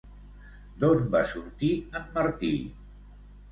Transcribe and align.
D'on 0.83 1.03
va 1.17 1.21
sortir 1.33 1.71
en 2.01 2.11
Martí? 2.19 2.53